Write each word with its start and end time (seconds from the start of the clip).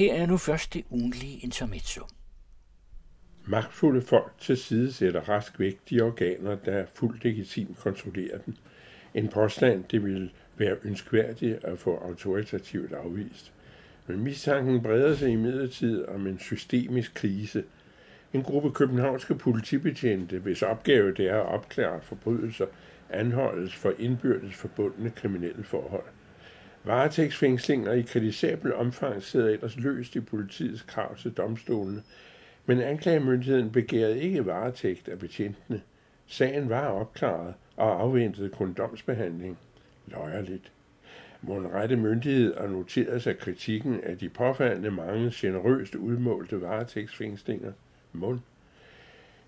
Her 0.00 0.14
er 0.14 0.26
nu 0.26 0.36
først 0.36 0.74
det 0.74 0.84
ugenlige 0.90 1.38
intermezzo. 1.38 2.04
Magtfulde 3.46 4.02
folk 4.02 4.32
tilsidesætter 4.38 5.20
rask 5.20 5.60
væk 5.60 5.78
de 5.90 6.00
organer, 6.00 6.54
der 6.54 6.86
fuldt 6.94 7.24
legitimt 7.24 7.78
kontrollerer 7.78 8.38
dem. 8.38 8.54
En 9.14 9.28
påstand, 9.28 9.84
det 9.84 10.04
vil 10.04 10.32
være 10.56 10.76
ønskværdigt 10.84 11.64
at 11.64 11.78
få 11.78 11.96
autoritativt 11.96 12.92
afvist. 12.92 13.52
Men 14.06 14.20
mistanken 14.20 14.82
breder 14.82 15.16
sig 15.16 15.30
i 15.30 15.36
midlertid 15.36 16.04
om 16.04 16.26
en 16.26 16.38
systemisk 16.38 17.14
krise. 17.14 17.64
En 18.32 18.42
gruppe 18.42 18.70
københavnske 18.70 19.34
politibetjente, 19.34 20.38
hvis 20.38 20.62
opgave 20.62 21.14
det 21.14 21.28
er 21.28 21.40
at 21.40 21.46
opklare 21.46 22.00
forbrydelser, 22.02 22.66
anholdes 23.10 23.74
for 23.74 23.92
indbyrdes 23.98 24.54
forbundne 24.54 25.10
kriminelle 25.10 25.64
forhold. 25.64 26.04
Varetægtsfængslinger 26.84 27.92
i 27.92 28.02
kritisabel 28.02 28.74
omfang 28.74 29.22
sidder 29.22 29.48
ellers 29.48 29.76
løst 29.76 30.16
i 30.16 30.20
politiets 30.20 30.82
krav 30.82 31.16
til 31.16 31.32
domstolene, 31.32 32.02
men 32.66 32.80
anklagemyndigheden 32.80 33.72
begærede 33.72 34.20
ikke 34.20 34.46
varetægt 34.46 35.08
af 35.08 35.18
betjentene. 35.18 35.82
Sagen 36.26 36.68
var 36.68 36.86
opklaret 36.86 37.54
og 37.76 38.00
afventede 38.02 38.48
kun 38.48 38.72
domsbehandling. 38.72 39.58
Løjerligt. 40.06 40.72
Må 41.42 41.56
en 41.56 41.72
rette 41.72 41.96
myndighed 41.96 42.56
har 42.60 42.66
noteret 42.66 43.22
sig 43.22 43.38
kritikken 43.38 44.00
af 44.02 44.18
de 44.18 44.28
påfaldende 44.28 44.90
mange 44.90 45.32
generøst 45.34 45.94
udmålte 45.94 46.60
varetægtsfængslinger. 46.60 47.72
Mund. 48.12 48.40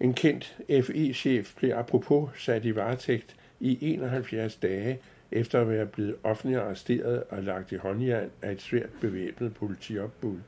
En 0.00 0.14
kendt 0.14 0.58
FE-chef 0.68 1.54
blev 1.56 1.70
apropos 1.70 2.30
sat 2.38 2.64
i 2.64 2.74
varetægt 2.74 3.36
i 3.60 3.78
71 3.94 4.56
dage 4.56 4.98
efter 5.32 5.60
at 5.60 5.68
være 5.68 5.86
blevet 5.86 6.16
offentligt 6.22 6.60
arresteret 6.60 7.22
og 7.30 7.42
lagt 7.42 7.72
i 7.72 7.76
håndjern 7.76 8.30
af 8.42 8.52
et 8.52 8.62
svært 8.62 8.90
bevæbnet 9.00 9.54
politiopbud. 9.54 10.38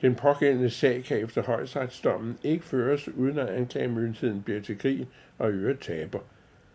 Den 0.00 0.14
pågældende 0.14 0.70
sag 0.70 1.04
kan 1.04 1.18
efter 1.18 1.42
højesteretsdommen 1.42 2.38
ikke 2.42 2.64
føres, 2.64 3.08
uden 3.08 3.38
at 3.38 3.48
anklagemyndigheden 3.48 4.42
bliver 4.42 4.60
til 4.60 4.78
grin 4.78 5.06
og 5.38 5.50
øvrigt 5.50 5.80
taber. 5.80 6.18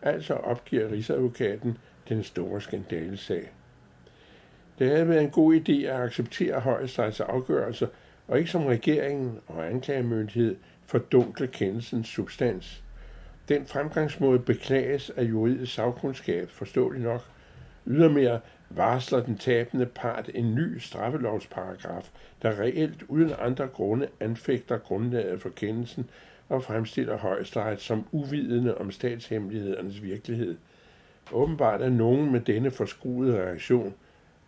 Altså 0.01 0.33
opgiver 0.33 0.91
Rigsadvokaten 0.91 1.77
den 2.09 2.23
store 2.23 2.61
skandalesag. 2.61 3.51
Det 4.79 4.89
havde 4.89 5.09
været 5.09 5.23
en 5.23 5.29
god 5.29 5.55
idé 5.55 5.73
at 5.73 6.01
acceptere 6.01 6.59
højesterets 6.59 7.19
afgørelser, 7.19 7.87
og 8.27 8.39
ikke 8.39 8.51
som 8.51 8.65
regeringen 8.65 9.39
og 9.47 9.69
anklagemyndighed 9.69 10.55
fordunkle 10.85 11.47
kendelsens 11.47 12.07
substans. 12.07 12.82
Den 13.49 13.65
fremgangsmåde 13.65 14.39
beklages 14.39 15.09
af 15.09 15.23
juridisk 15.23 15.73
sagkundskab, 15.73 16.49
forståeligt 16.49 17.03
nok. 17.03 17.21
Ydermere 17.87 18.39
varsler 18.69 19.23
den 19.23 19.37
tabende 19.37 19.85
part 19.85 20.29
en 20.33 20.55
ny 20.55 20.77
straffelovsparagraf, 20.77 22.09
der 22.41 22.59
reelt 22.59 23.03
uden 23.07 23.31
andre 23.39 23.67
grunde 23.67 24.07
anfægter 24.19 24.77
grundlaget 24.77 25.41
for 25.41 25.49
kendelsen 25.49 26.09
og 26.49 26.63
fremstiller 26.63 27.17
højesteret 27.17 27.81
som 27.81 28.07
uvidende 28.11 28.77
om 28.77 28.91
statshemmelighedernes 28.91 30.03
virkelighed. 30.03 30.57
Åbenbart 31.31 31.81
er 31.81 31.89
nogen 31.89 32.31
med 32.31 32.39
denne 32.39 32.71
forskruede 32.71 33.37
reaktion 33.37 33.93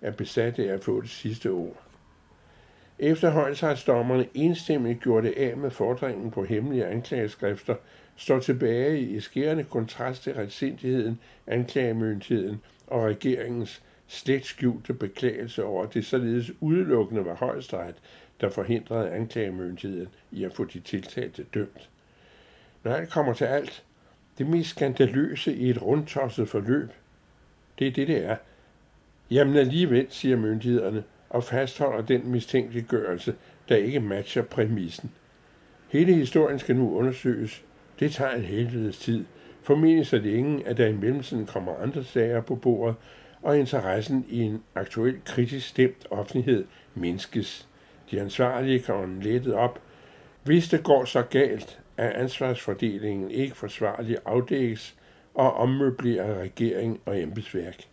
er 0.01 0.11
besat 0.11 0.59
af 0.59 0.73
at 0.73 0.83
få 0.83 1.01
det 1.01 1.09
sidste 1.09 1.49
ord. 1.51 1.81
Efter 2.99 3.29
højesteretstommerne 3.29 4.27
enstemmigt 4.33 4.99
gjorde 4.99 5.27
det 5.27 5.33
af 5.37 5.57
med 5.57 5.71
fordringen 5.71 6.31
på 6.31 6.43
hemmelige 6.43 6.85
anklageskrifter, 6.85 7.75
står 8.15 8.39
tilbage 8.39 8.99
i 8.99 9.19
skærende 9.19 9.63
kontrast 9.63 10.23
til 10.23 10.33
retsindigheden, 10.33 11.19
anklagemyndigheden 11.47 12.61
og 12.87 13.03
regeringens 13.03 13.83
slet 14.07 14.45
skjulte 14.45 14.93
beklagelse 14.93 15.63
over, 15.63 15.83
at 15.83 15.93
det 15.93 16.05
således 16.05 16.51
udelukkende 16.59 17.25
var 17.25 17.35
højesteret, 17.35 17.95
der 18.41 18.49
forhindrede 18.49 19.11
anklagemyndigheden 19.11 20.09
i 20.31 20.43
at 20.43 20.53
få 20.53 20.63
de 20.63 20.79
tiltalte 20.79 21.43
dømt. 21.53 21.89
Når 22.83 22.93
alt 22.93 23.09
kommer 23.09 23.33
til 23.33 23.45
alt, 23.45 23.83
det 24.37 24.47
mest 24.47 24.69
skandaløse 24.69 25.55
i 25.55 25.69
et 25.69 25.81
rundtosset 25.81 26.49
forløb, 26.49 26.89
det 27.79 27.87
er 27.87 27.91
det, 27.91 28.07
det 28.07 28.25
er. 28.25 28.35
Jamen 29.31 29.57
alligevel, 29.57 30.07
siger 30.09 30.37
myndighederne, 30.37 31.03
og 31.29 31.43
fastholder 31.43 32.01
den 32.01 32.31
mistænkeliggørelse, 32.31 33.35
der 33.69 33.75
ikke 33.75 33.99
matcher 33.99 34.41
præmissen. 34.41 35.11
Hele 35.89 36.13
historien 36.13 36.59
skal 36.59 36.75
nu 36.75 36.97
undersøges. 36.97 37.63
Det 37.99 38.11
tager 38.11 38.31
en 38.31 38.41
helvedes 38.41 38.97
tid. 38.97 39.25
Formentlig 39.63 40.07
så 40.07 40.17
længe, 40.17 40.67
at 40.67 40.77
der 40.77 40.87
i 40.87 40.93
mellemtiden 40.93 41.45
kommer 41.45 41.75
andre 41.75 42.03
sager 42.03 42.41
på 42.41 42.55
bordet, 42.55 42.95
og 43.41 43.59
interessen 43.59 44.25
i 44.29 44.41
en 44.41 44.63
aktuel 44.75 45.15
kritisk 45.25 45.67
stemt 45.67 46.07
offentlighed 46.09 46.65
mindskes. 46.95 47.67
De 48.11 48.21
ansvarlige 48.21 48.79
kan 48.79 49.19
lettet 49.21 49.53
op. 49.53 49.79
Hvis 50.43 50.69
det 50.69 50.83
går 50.83 51.05
så 51.05 51.21
galt, 51.21 51.79
at 51.97 52.11
ansvarsfordelingen 52.11 53.31
ikke 53.31 53.55
forsvarligt 53.55 54.19
afdækkes 54.25 54.95
og 55.33 55.53
ommøblerer 55.53 56.41
regering 56.41 56.99
og 57.05 57.21
embedsværk. 57.21 57.85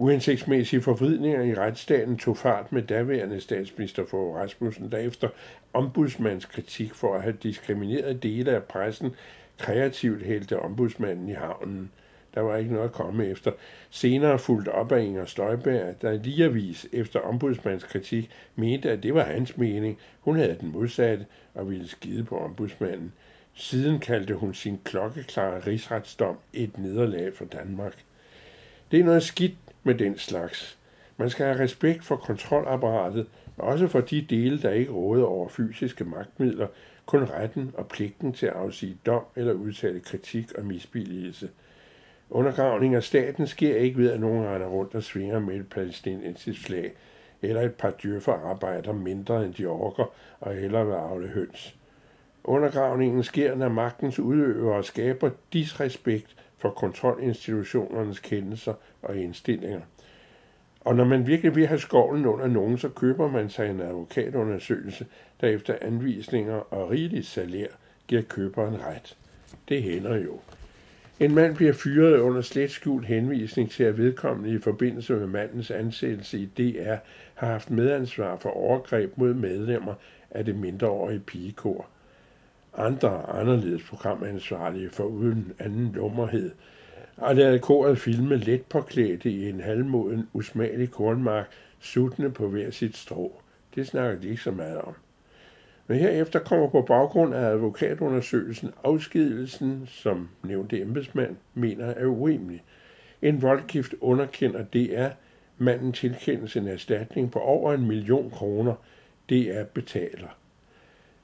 Uhensigtsmæssige 0.00 0.82
forvridninger 0.82 1.42
i 1.42 1.54
retsstaten 1.54 2.18
tog 2.18 2.36
fart 2.36 2.72
med 2.72 2.82
daværende 2.82 3.40
statsminister 3.40 4.06
for 4.06 4.36
Rasmussen, 4.36 4.92
der 4.92 4.98
efter 4.98 5.28
ombudsmands 5.72 6.44
kritik 6.44 6.94
for 6.94 7.14
at 7.14 7.22
have 7.22 7.36
diskrimineret 7.42 8.22
dele 8.22 8.50
af 8.50 8.62
pressen 8.62 9.14
kreativt 9.58 10.22
hældte 10.22 10.60
ombudsmanden 10.60 11.28
i 11.28 11.32
havnen. 11.32 11.90
Der 12.34 12.40
var 12.40 12.56
ikke 12.56 12.72
noget 12.72 12.84
at 12.84 12.92
komme 12.92 13.26
efter. 13.26 13.52
Senere 13.90 14.38
fulgte 14.38 14.72
op 14.72 14.92
af 14.92 15.02
Inger 15.02 15.24
Støjberg, 15.24 16.02
der 16.02 16.12
ligevis 16.12 16.86
efter 16.92 17.20
ombudsmandskritik 17.20 18.30
mente, 18.56 18.90
at 18.90 19.02
det 19.02 19.14
var 19.14 19.24
hans 19.24 19.56
mening. 19.56 19.98
Hun 20.20 20.36
havde 20.36 20.56
den 20.60 20.72
modsatte 20.72 21.26
og 21.54 21.70
ville 21.70 21.88
skide 21.88 22.24
på 22.24 22.38
ombudsmanden. 22.38 23.12
Siden 23.54 23.98
kaldte 24.00 24.34
hun 24.34 24.54
sin 24.54 24.80
klokkeklare 24.84 25.60
rigsretsdom 25.66 26.36
et 26.52 26.78
nederlag 26.78 27.34
for 27.34 27.44
Danmark. 27.44 28.04
Det 28.90 29.00
er 29.00 29.04
noget 29.04 29.22
skidt 29.22 29.54
med 29.88 29.94
den 29.94 30.18
slags. 30.18 30.78
Man 31.16 31.30
skal 31.30 31.46
have 31.46 31.58
respekt 31.58 32.04
for 32.04 32.16
kontrolapparatet, 32.16 33.26
også 33.56 33.88
for 33.88 34.00
de 34.00 34.26
dele, 34.30 34.62
der 34.62 34.70
ikke 34.70 34.92
råder 34.92 35.24
over 35.24 35.48
fysiske 35.48 36.04
magtmidler, 36.04 36.66
kun 37.06 37.24
retten 37.24 37.72
og 37.74 37.88
pligten 37.88 38.32
til 38.32 38.46
at 38.46 38.52
afsige 38.52 38.98
dom 39.06 39.22
eller 39.36 39.52
udtale 39.52 40.00
kritik 40.00 40.52
og 40.58 40.64
misbilligelse. 40.64 41.50
Undergravning 42.30 42.94
af 42.94 43.02
staten 43.02 43.46
sker 43.46 43.76
ikke 43.76 43.98
ved, 43.98 44.10
at 44.10 44.20
nogen 44.20 44.46
render 44.46 44.66
rundt 44.66 44.94
og 44.94 45.02
svinger 45.02 45.38
med 45.38 45.56
et 45.56 45.68
palæstinensisk 45.70 46.66
flag, 46.66 46.92
eller 47.42 47.62
et 47.62 47.74
par 47.74 47.90
dyrfer 47.90 48.32
arbejder 48.32 48.92
mindre 48.92 49.44
end 49.44 49.54
de 49.54 49.66
orker 49.66 50.12
og 50.40 50.54
heller 50.54 50.84
vil 50.84 50.94
afle 50.94 51.28
høns. 51.28 51.76
Undergravningen 52.44 53.22
sker, 53.22 53.54
når 53.54 53.68
magtens 53.68 54.18
udøvere 54.18 54.84
skaber 54.84 55.30
disrespekt 55.52 56.36
for 56.58 56.70
kontrolinstitutionernes 56.70 58.20
kendelser 58.20 58.74
og 59.02 59.16
indstillinger. 59.16 59.80
Og 60.80 60.96
når 60.96 61.04
man 61.04 61.26
virkelig 61.26 61.56
vil 61.56 61.66
have 61.66 61.80
skovlen 61.80 62.26
under 62.26 62.46
nogen, 62.46 62.78
så 62.78 62.88
køber 62.88 63.30
man 63.30 63.48
sig 63.48 63.70
en 63.70 63.80
advokatundersøgelse, 63.80 65.06
der 65.40 65.48
efter 65.48 65.76
anvisninger 65.80 66.54
og 66.54 66.90
rigeligt 66.90 67.26
salær 67.26 67.66
giver 68.08 68.22
køberen 68.22 68.80
ret. 68.86 69.16
Det 69.68 69.82
hænder 69.82 70.16
jo. 70.16 70.40
En 71.20 71.34
mand 71.34 71.56
bliver 71.56 71.72
fyret 71.72 72.18
under 72.18 72.40
slet 72.40 72.70
skjult 72.70 73.06
henvisning 73.06 73.70
til, 73.70 73.84
at 73.84 73.98
vedkommende 73.98 74.50
i 74.50 74.58
forbindelse 74.58 75.12
med 75.12 75.26
mandens 75.26 75.70
ansættelse 75.70 76.38
i 76.38 76.46
DR 76.46 76.94
har 77.34 77.46
haft 77.46 77.70
medansvar 77.70 78.36
for 78.36 78.50
overgreb 78.50 79.12
mod 79.16 79.34
medlemmer 79.34 79.94
af 80.30 80.44
det 80.44 80.56
mindreårige 80.56 81.20
pigekor 81.20 81.86
andre 82.78 83.28
anderledes 83.28 83.82
programansvarlige 83.82 84.90
for 84.90 85.04
uden 85.04 85.52
anden 85.58 85.92
lummerhed, 85.92 86.50
og 87.16 87.36
lade 87.36 87.58
koret 87.58 87.98
filme 87.98 88.36
let 88.36 88.62
påklædte 88.62 89.30
i 89.30 89.48
en 89.48 89.60
halvmoden, 89.60 90.28
usmagelig 90.32 90.90
kornmark, 90.90 91.50
suttende 91.80 92.30
på 92.30 92.48
hver 92.48 92.70
sit 92.70 92.96
strå. 92.96 93.42
Det 93.74 93.86
snakker 93.86 94.20
de 94.20 94.28
ikke 94.28 94.42
så 94.42 94.50
meget 94.50 94.78
om. 94.78 94.94
Men 95.86 95.98
herefter 95.98 96.38
kommer 96.38 96.68
på 96.68 96.82
baggrund 96.82 97.34
af 97.34 97.40
advokatundersøgelsen 97.40 98.70
afskedelsen, 98.84 99.82
som 99.86 100.28
nævnte 100.42 100.80
embedsmand, 100.80 101.36
mener 101.54 101.86
er 101.86 102.06
urimelig. 102.06 102.62
En 103.22 103.42
voldgift 103.42 103.94
underkender 104.00 104.64
DR, 104.64 105.08
manden 105.58 105.92
tilkendes 105.92 106.56
en 106.56 106.68
erstatning 106.68 107.30
på 107.30 107.38
over 107.38 107.72
en 107.72 107.86
million 107.86 108.30
kroner. 108.30 108.74
DR 109.30 109.62
betaler. 109.74 110.38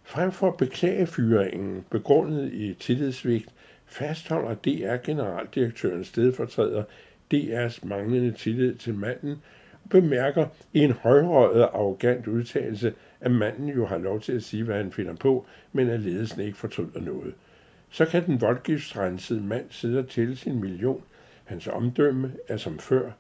Frem 0.06 0.32
for 0.32 0.50
beklagefyringen 0.50 1.84
begrundet 1.90 2.52
i 2.52 2.74
tillidsvigt, 2.74 3.48
fastholder 3.86 4.54
DR-generaldirektørens 4.54 6.06
stedfortræder 6.06 6.84
DR's 7.34 7.86
manglende 7.86 8.32
tillid 8.32 8.74
til 8.74 8.94
manden 8.94 9.42
og 9.84 9.90
bemærker 9.90 10.46
i 10.72 10.80
en 10.80 10.92
højrøget 10.92 11.62
og 11.62 11.74
arrogant 11.74 12.26
udtalelse, 12.26 12.94
at 13.20 13.30
manden 13.30 13.68
jo 13.68 13.86
har 13.86 13.98
lov 13.98 14.20
til 14.20 14.32
at 14.32 14.42
sige, 14.42 14.64
hvad 14.64 14.76
han 14.76 14.92
finder 14.92 15.14
på, 15.14 15.46
men 15.72 15.88
at 15.88 16.00
ledelsen 16.00 16.40
ikke 16.40 16.58
fortryder 16.58 17.00
noget. 17.00 17.34
Så 17.90 18.04
kan 18.04 18.26
den 18.26 18.40
voldgiftsrensede 18.40 19.40
mand 19.40 19.64
sidde 19.70 19.98
og 19.98 20.08
tælle 20.08 20.36
sin 20.36 20.60
million. 20.60 21.02
Hans 21.44 21.66
omdømme 21.66 22.32
er 22.48 22.56
som 22.56 22.78
før. 22.78 23.10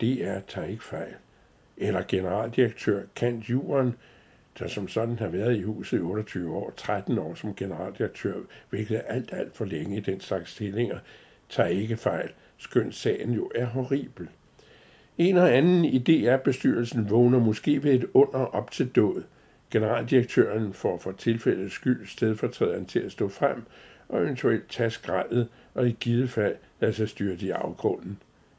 DR 0.00 0.38
tager 0.48 0.66
ikke 0.66 0.84
fejl. 0.84 1.14
Eller 1.76 2.02
generaldirektør 2.08 3.02
Kant 3.16 3.50
Juren 3.50 3.94
der 4.58 4.68
som 4.68 4.88
sådan 4.88 5.18
har 5.18 5.28
været 5.28 5.56
i 5.56 5.62
huset 5.62 5.98
i 5.98 6.00
28 6.00 6.56
år, 6.56 6.72
13 6.76 7.18
år 7.18 7.34
som 7.34 7.54
generaldirektør, 7.54 8.34
hvilket 8.70 8.96
er 8.96 9.02
alt, 9.02 9.32
alt 9.32 9.56
for 9.56 9.64
længe 9.64 9.96
i 9.96 10.00
den 10.00 10.20
slags 10.20 10.50
stillinger, 10.50 10.98
tager 11.48 11.68
ikke 11.68 11.96
fejl, 11.96 12.30
skønt 12.56 12.94
sagen 12.94 13.30
jo 13.30 13.50
er 13.54 13.64
horribel. 13.64 14.28
En 15.18 15.36
og 15.36 15.56
anden 15.56 15.84
i 15.84 15.98
DR-bestyrelsen 15.98 17.10
vågner 17.10 17.38
måske 17.38 17.82
ved 17.82 17.94
et 17.94 18.06
under 18.14 18.38
op 18.38 18.70
til 18.70 18.88
død. 18.88 19.22
Generaldirektøren 19.70 20.72
får 20.72 20.98
for 20.98 21.12
tilfældets 21.12 21.74
skyld 21.74 22.06
stedfortræderen 22.06 22.86
til 22.86 23.00
at 23.00 23.12
stå 23.12 23.28
frem 23.28 23.62
og 24.08 24.22
eventuelt 24.22 24.68
tage 24.70 24.90
skraldet 24.90 25.48
og 25.74 25.88
i 25.88 25.96
givet 26.00 26.30
fald 26.30 26.56
lade 26.80 26.92
sig 26.92 27.08
styre 27.08 27.36
i 27.40 27.50
afgrunden. 27.50 28.18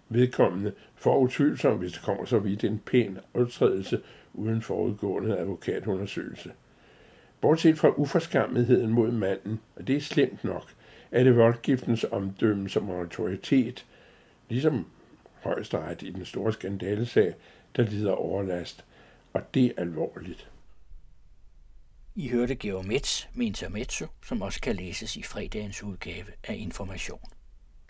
Vedkommende 0.10 0.72
får 0.96 1.18
utvivlsomt, 1.18 1.80
hvis 1.80 1.92
det 1.92 2.02
kommer 2.02 2.26
så 2.26 2.40
vidt, 2.40 2.64
en 2.64 2.82
pæn 2.86 3.18
udtrædelse 3.34 4.02
uden 4.34 4.62
forudgående 4.62 5.38
advokatundersøgelse. 5.38 6.52
Bortset 7.42 7.78
fra 7.78 7.94
uforskammetheden 7.98 8.90
mod 8.90 9.12
manden, 9.12 9.60
og 9.76 9.88
det 9.88 9.96
er 9.96 10.02
slemt 10.02 10.44
nok, 10.44 10.74
er 11.12 11.24
det 11.24 11.36
voldgiftens 11.36 12.06
omdømme 12.12 12.70
som 12.70 12.90
autoritet, 12.90 13.86
ligesom 14.50 14.86
højesteret 15.44 16.02
i 16.02 16.10
den 16.10 16.26
store 16.26 16.54
skandalesag, 16.54 17.34
der 17.76 17.84
lider 17.84 18.12
overlast, 18.12 18.86
og 19.34 19.54
det 19.54 19.66
er 19.66 19.72
alvorligt. 19.78 20.50
I 22.16 22.28
hørte 22.28 22.56
Geomets 22.56 23.30
med 23.34 23.46
intermezzo, 23.46 24.06
som 24.26 24.42
også 24.42 24.62
kan 24.62 24.76
læses 24.76 25.18
i 25.18 25.24
fredagens 25.24 25.84
udgave 25.84 26.26
af 26.44 26.56
Information. 26.58 27.39